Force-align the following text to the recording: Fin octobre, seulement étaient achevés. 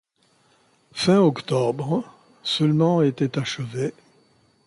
Fin 0.93 1.19
octobre, 1.19 2.01
seulement 2.41 3.03
étaient 3.03 3.37
achevés. 3.37 3.93